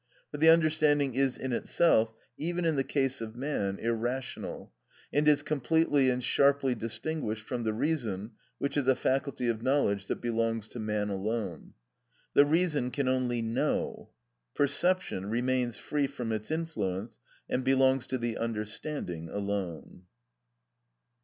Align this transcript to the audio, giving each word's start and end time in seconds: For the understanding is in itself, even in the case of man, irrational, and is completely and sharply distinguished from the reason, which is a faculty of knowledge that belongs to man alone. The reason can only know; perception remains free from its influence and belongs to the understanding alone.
For 0.31 0.37
the 0.37 0.49
understanding 0.49 1.13
is 1.13 1.37
in 1.37 1.53
itself, 1.53 2.11
even 2.35 2.65
in 2.65 2.75
the 2.75 2.83
case 2.83 3.21
of 3.21 3.35
man, 3.35 3.77
irrational, 3.77 4.73
and 5.13 5.27
is 5.27 5.43
completely 5.43 6.09
and 6.09 6.23
sharply 6.23 6.73
distinguished 6.73 7.45
from 7.45 7.61
the 7.61 7.71
reason, 7.71 8.31
which 8.57 8.75
is 8.77 8.87
a 8.87 8.95
faculty 8.95 9.47
of 9.47 9.61
knowledge 9.61 10.07
that 10.07 10.19
belongs 10.19 10.67
to 10.69 10.79
man 10.79 11.09
alone. 11.11 11.73
The 12.33 12.45
reason 12.45 12.89
can 12.89 13.07
only 13.07 13.43
know; 13.43 14.09
perception 14.55 15.27
remains 15.29 15.77
free 15.77 16.07
from 16.07 16.31
its 16.31 16.49
influence 16.49 17.19
and 17.47 17.63
belongs 17.63 18.07
to 18.07 18.17
the 18.17 18.39
understanding 18.39 19.29
alone. 19.29 20.05